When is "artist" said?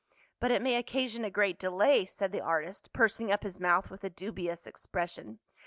2.41-2.91